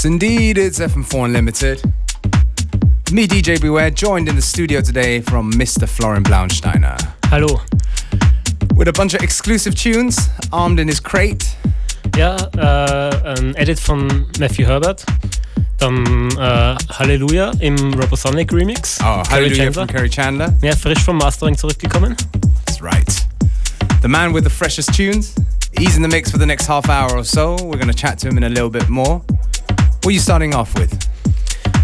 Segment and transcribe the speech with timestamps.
[0.00, 1.82] Yes, indeed, it's FM4 Unlimited.
[3.12, 5.86] Me, DJ Beware, joined in the studio today from Mr.
[5.86, 6.96] Florian Blaunsteiner.
[7.26, 7.60] Hello.
[8.74, 11.54] With a bunch of exclusive tunes, armed in his crate.
[12.16, 15.04] Yeah, uh, äh, ein Edit from Matthew Herbert.
[15.76, 18.98] Dann äh, uh, Halleluja im Robosonic Remix.
[19.02, 20.54] Oh, Hallelujah from Kerri Chandler.
[20.62, 22.16] Ja, frisch vom Mastering zurückgekommen.
[22.64, 23.26] That's right.
[24.00, 25.34] The man with the freshest tunes.
[25.78, 27.56] He's in the mix for the next half hour or so.
[27.56, 29.20] We're going to chat to him in a little bit more.
[30.02, 30.90] What are you starting off with?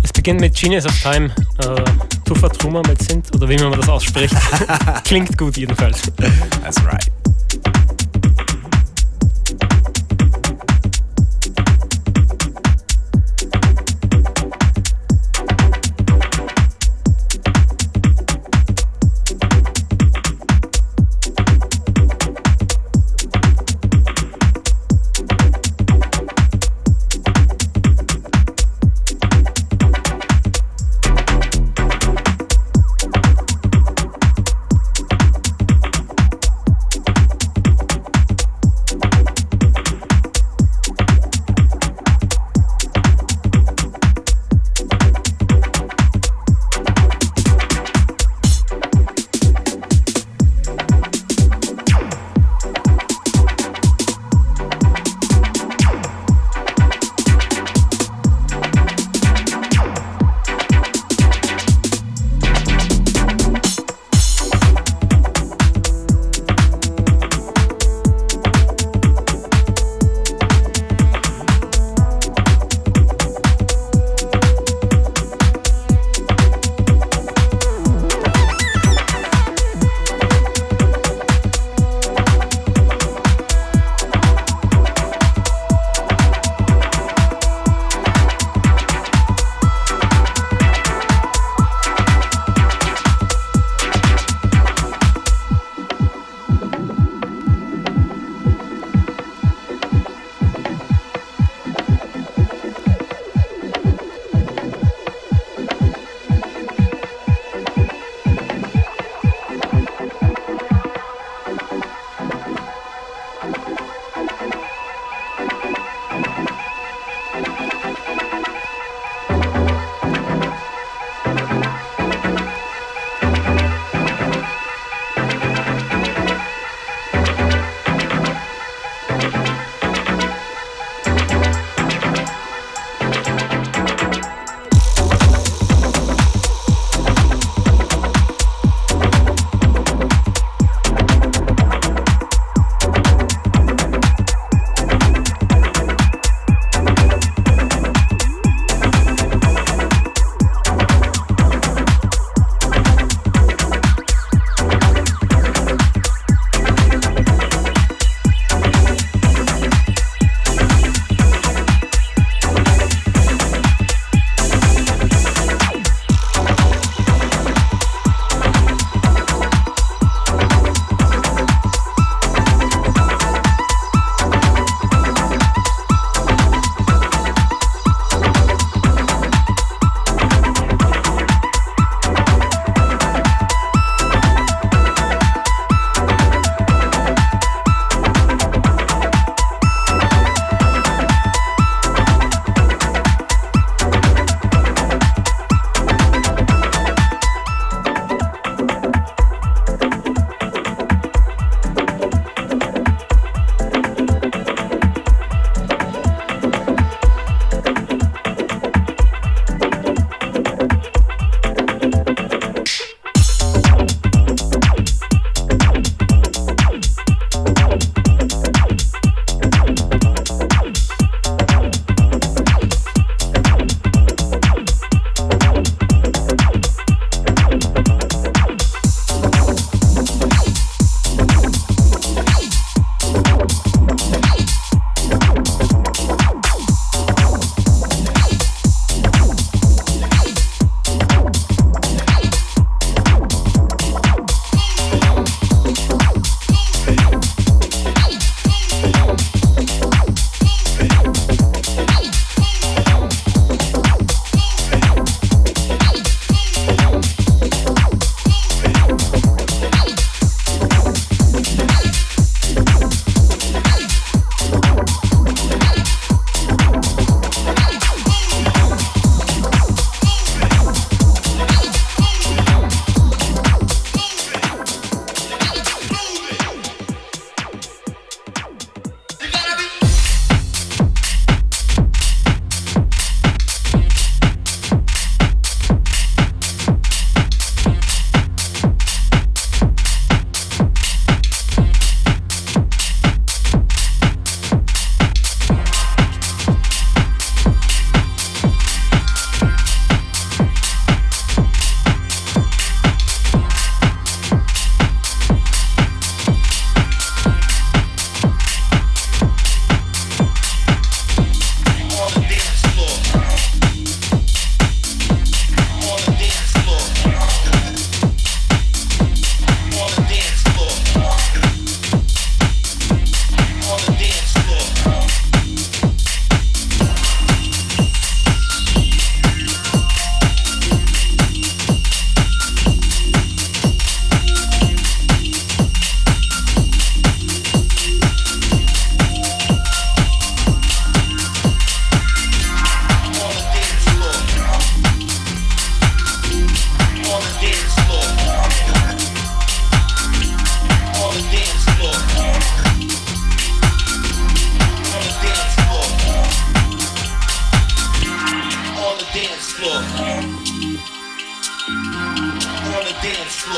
[0.03, 1.27] Es beginnt mit Genius of Time.
[1.59, 1.85] Äh,
[2.25, 4.35] Tufa Truma mit Sint, oder wie man das ausspricht.
[5.05, 6.01] Klingt gut jedenfalls.
[6.63, 7.11] That's right.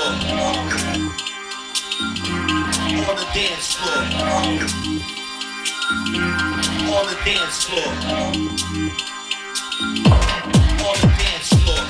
[0.08, 0.14] On
[3.14, 4.00] the dance floor.
[6.96, 7.90] On the dance floor.
[10.88, 11.82] On the dance floor.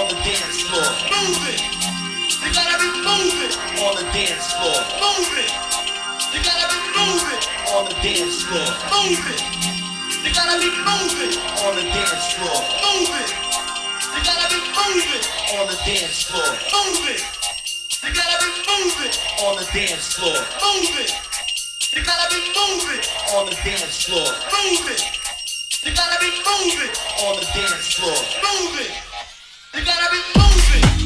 [0.00, 0.88] on the dance floor.
[1.12, 1.60] Move it.
[2.40, 3.52] You gotta be moving
[3.84, 4.80] on the dance floor.
[4.96, 5.52] Move it.
[6.32, 8.64] You gotta be moving on the dance floor.
[8.96, 9.40] Move it.
[10.24, 12.56] You gotta be moving on the dance floor.
[12.80, 13.28] Move it.
[14.08, 16.48] You gotta be moving on the dance floor.
[16.48, 17.20] Move it.
[18.00, 19.12] You gotta be moving
[19.44, 20.40] on the dance floor.
[20.64, 21.12] Move it.
[21.92, 23.04] You gotta be moving
[23.36, 24.32] on the dance floor.
[24.48, 25.02] Move it.
[25.84, 28.16] You gotta be moving on the dance floor.
[28.48, 29.09] moving.
[29.72, 30.99] You gotta be moving.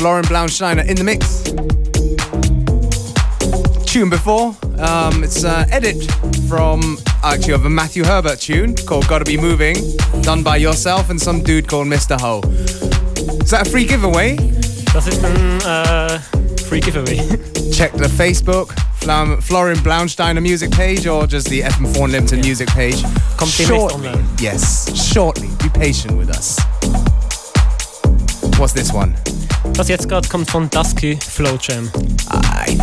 [0.00, 1.42] Lauren Blaunsteiner in the mix.
[3.84, 6.10] Tune before, um, it's an edit
[6.48, 9.76] from actually of a Matthew Herbert tune called Gotta Be Moving,
[10.22, 12.20] done by yourself and some dude called Mr.
[12.20, 12.40] Ho.
[13.42, 14.36] Is that a free giveaway?
[14.92, 16.18] Das ist ein um, uh,
[16.68, 17.16] free giveaway.
[17.72, 22.44] Check the Facebook, Flam Florian Blaunsteiner music page or just the FM Limpton yeah.
[22.44, 23.02] music page.
[23.46, 25.48] Shortly, yes, shortly.
[25.62, 26.58] Be patient with us.
[28.58, 29.14] What's this one?
[29.76, 31.90] Was jetzt gerade kommt von Dusky Flow Jam.
[32.30, 32.78] Aye.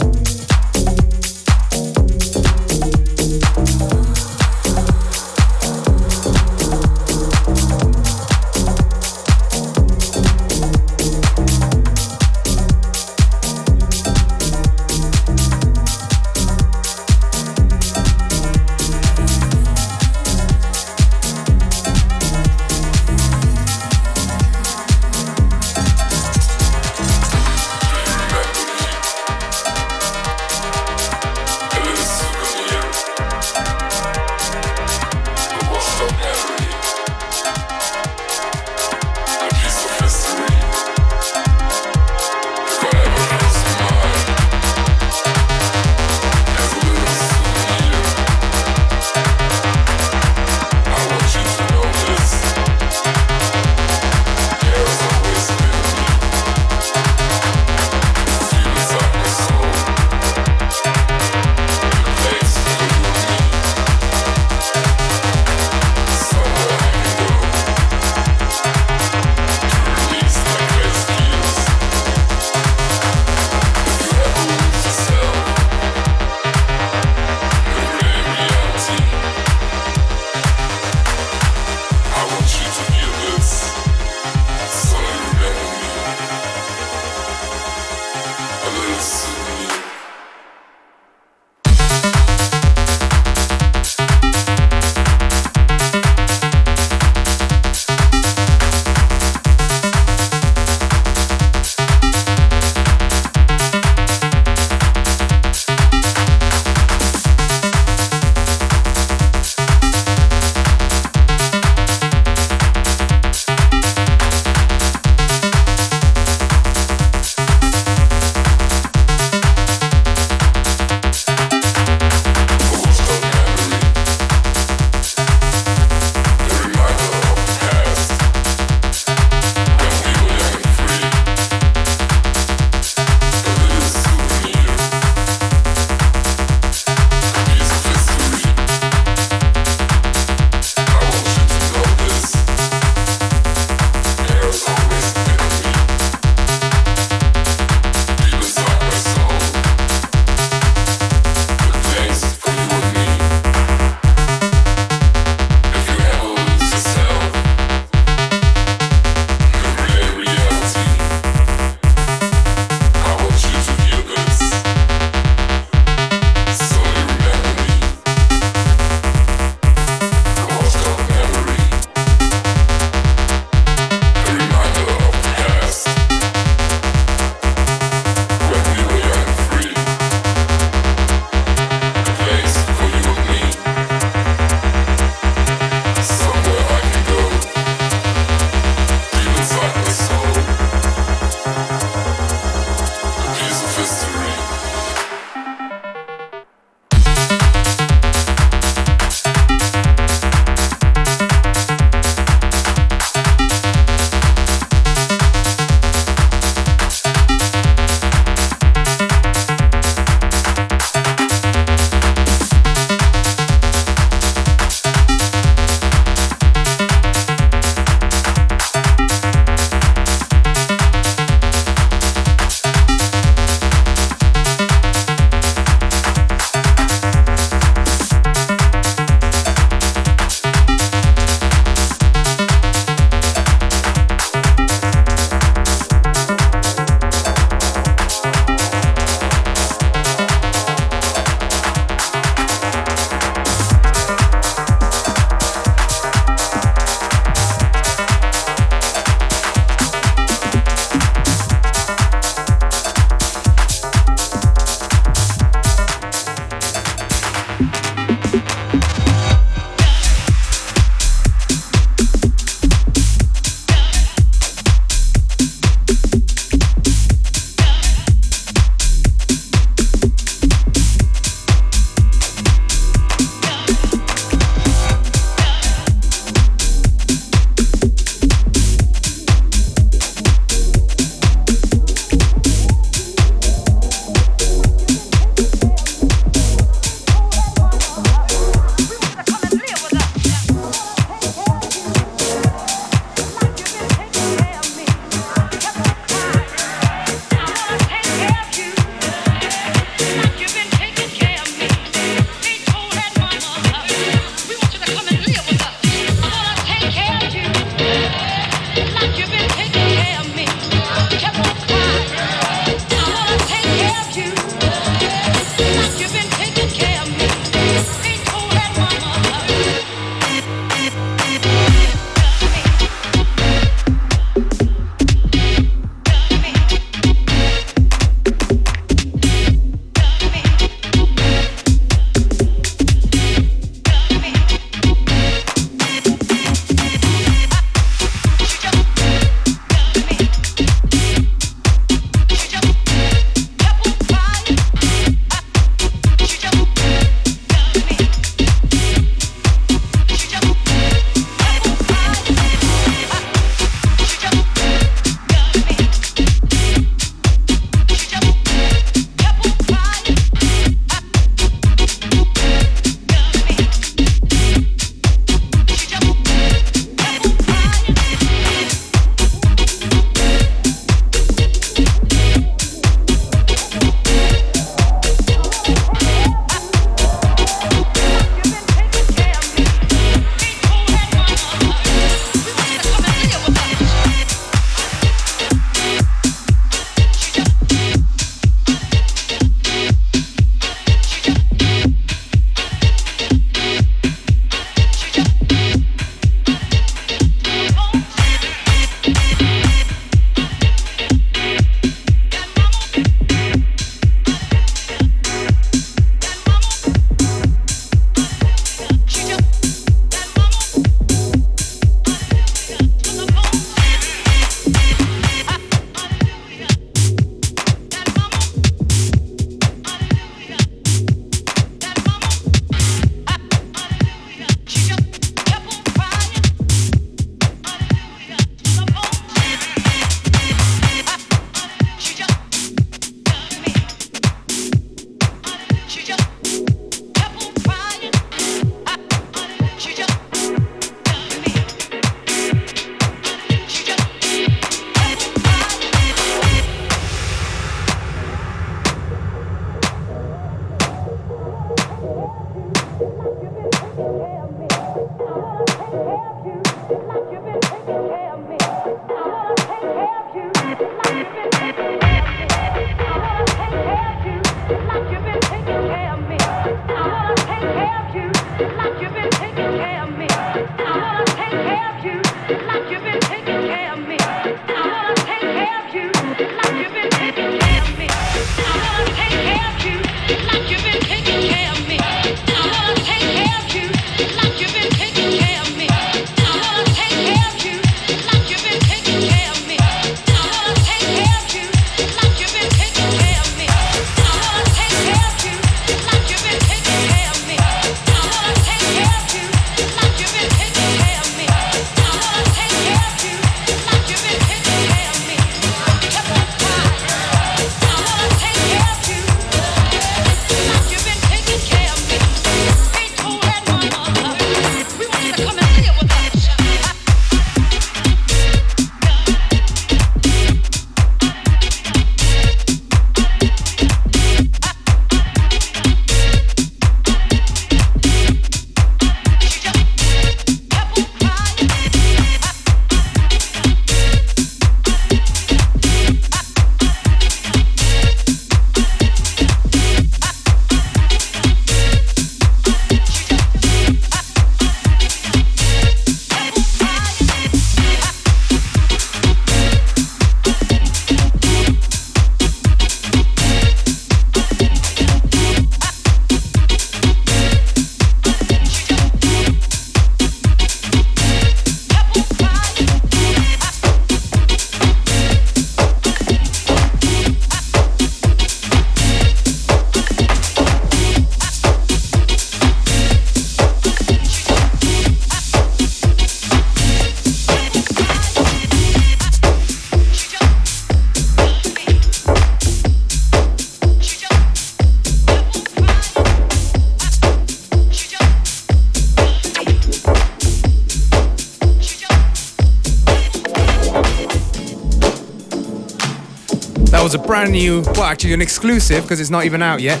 [597.38, 600.00] Brand new, well, actually an exclusive because it's not even out yet.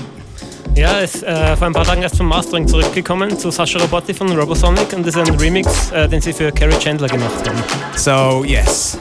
[0.74, 4.12] Ja, ist äh, eh, vor ein paar Tagen erst vom Mastering zurückgekommen zu Sascha Robotti
[4.12, 7.48] von Robosonic und das ist ein er Remix, äh, den sie für Kerri Chandler gemacht
[7.48, 7.62] haben.
[7.94, 8.98] So, yes.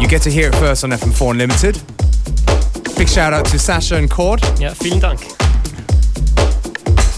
[0.00, 1.78] You get to hear it first on FM4 Unlimited.
[2.98, 4.40] Big shout out to Sasha and Cord.
[4.58, 5.20] Ja, vielen Dank.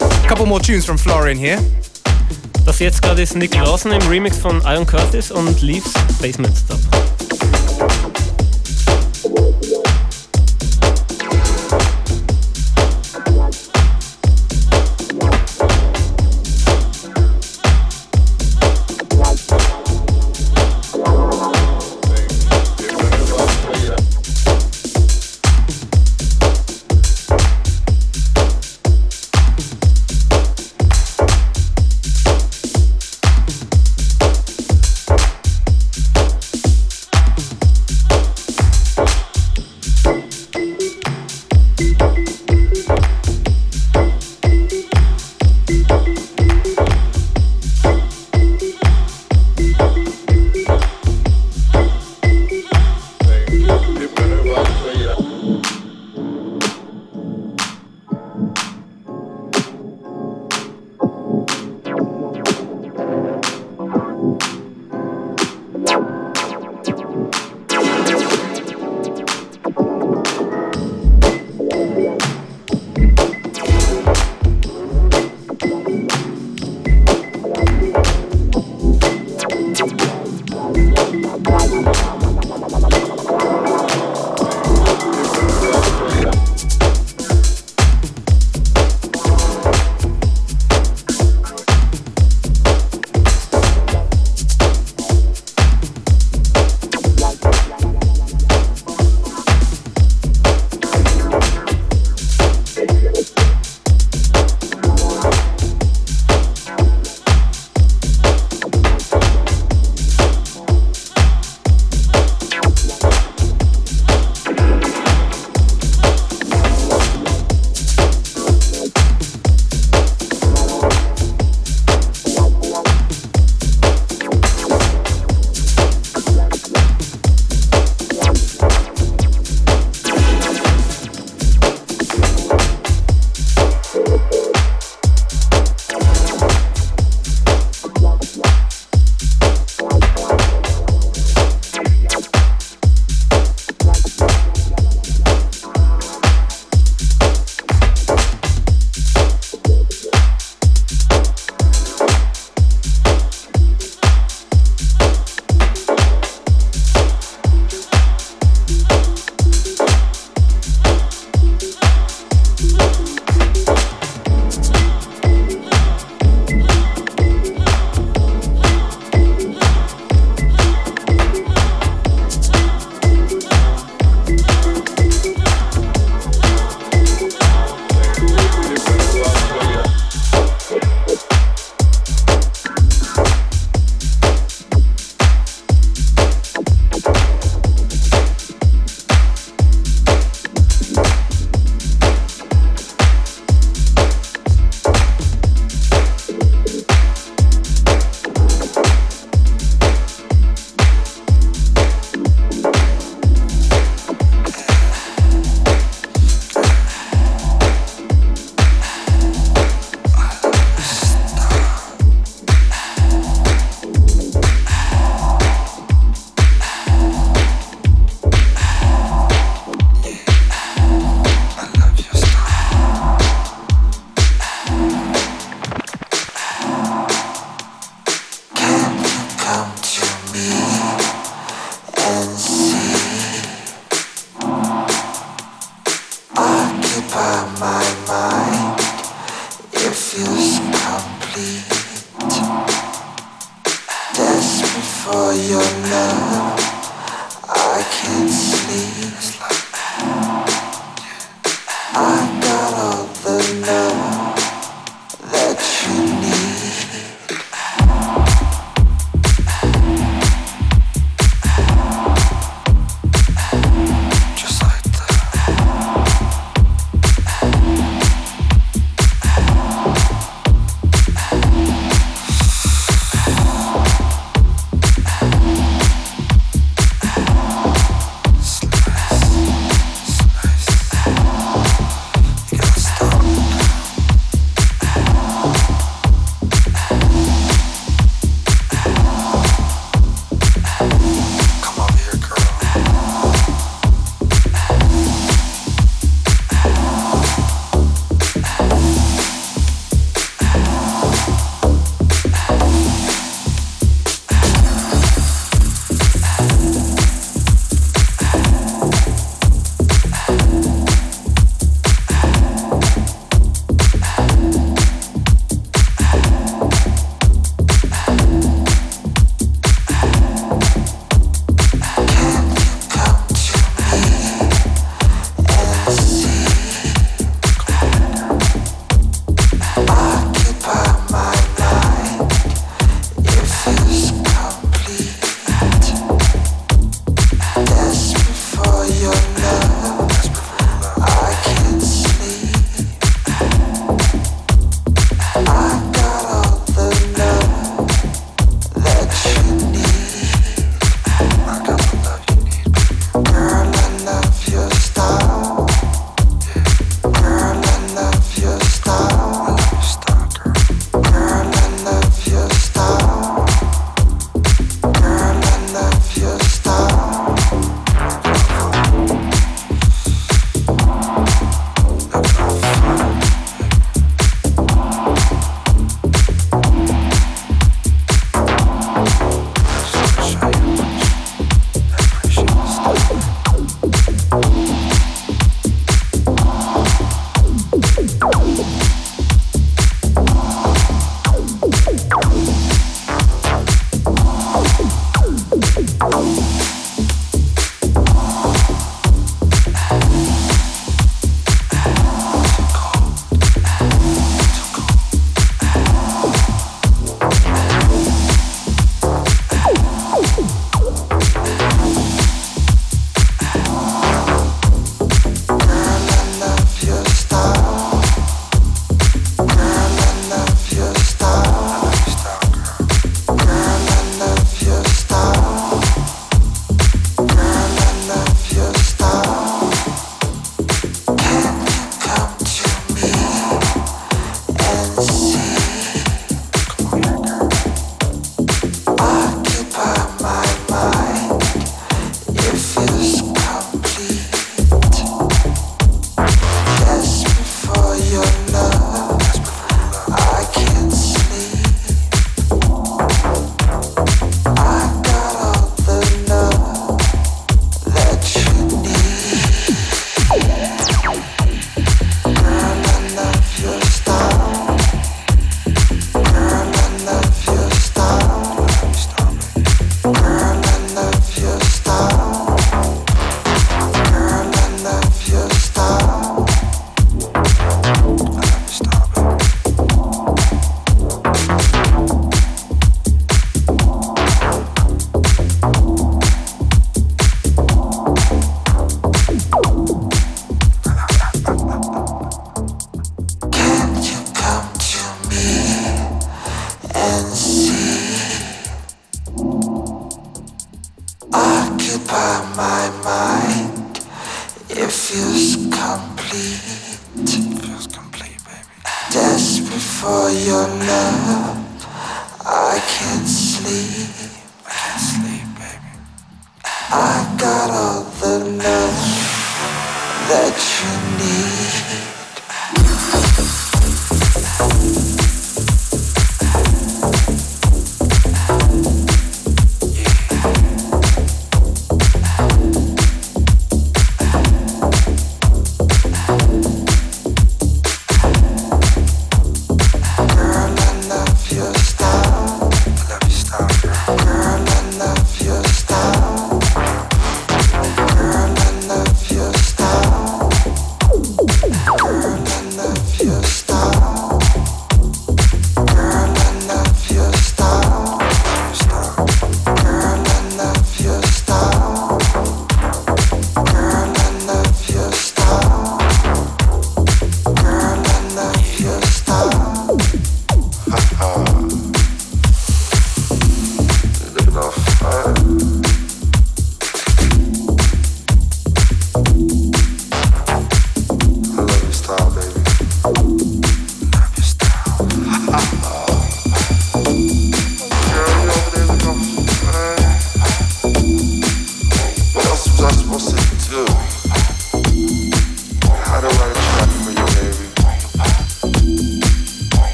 [0.00, 1.58] A couple more tunes from Florian here.
[2.64, 6.78] Das jetzt gerade ist Nick Lawson im Remix von Ion Curtis und Leaves Basement Stop.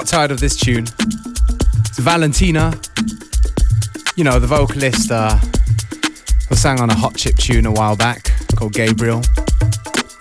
[0.00, 0.86] Not tired of this tune.
[1.80, 2.72] It's Valentina.
[4.16, 5.36] You know, the vocalist uh,
[6.48, 9.20] who sang on a hot chip tune a while back called Gabriel.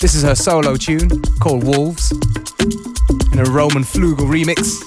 [0.02, 1.10] This is her solo tune
[1.40, 2.12] called Wolves
[3.32, 4.82] in a Roman Flügel remix.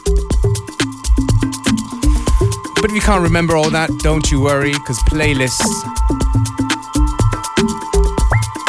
[2.82, 5.64] But if you can't remember all that, don't you worry, because playlists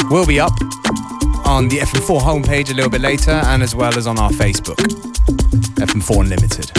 [0.09, 0.53] will be up
[1.45, 5.12] on the FM4 homepage a little bit later and as well as on our Facebook.
[5.83, 6.71] FM4 Unlimited.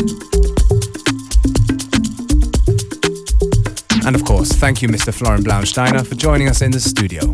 [4.07, 5.13] And of course, thank you, Mr.
[5.13, 7.33] Florian Blaunsteiner, for joining us in the studio.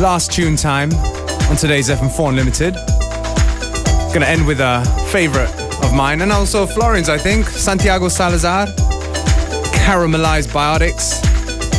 [0.00, 0.92] Last tune time
[1.48, 2.74] on today's FM4 Unlimited.
[4.12, 4.82] Gonna end with a
[5.12, 5.48] favorite
[5.84, 7.46] of mine and also Florian's, I think.
[7.46, 8.66] Santiago Salazar,
[9.86, 11.22] Caramelized Biotics.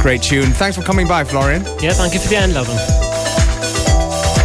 [0.01, 0.51] Great tune.
[0.51, 1.63] Thanks for coming by, Florian.
[1.81, 2.77] Ja, danke für die Einladung.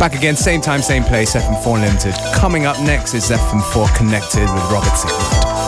[0.00, 2.14] Back again, same time, same place, FM4 Unlimited.
[2.34, 5.59] Coming up next is FM4 Connected with Robert Zikmund.